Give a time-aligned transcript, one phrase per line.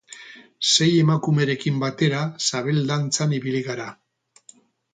[0.69, 3.87] Sei emakumerekin batera sabel-dantzan ibili gara.